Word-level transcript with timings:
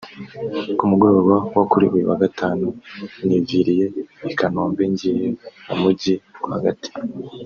Ku 0.77 0.83
mugoroba 0.91 1.35
wo 1.57 1.63
kuri 1.71 1.85
uyu 1.93 2.05
wa 2.09 2.17
Gatatu 2.23 2.67
niviriye 3.25 3.85
i 4.29 4.31
Kanombe 4.37 4.83
ngiye 4.91 5.25
mu 5.67 5.75
mujyi 5.81 6.13
rwagati 6.43 6.89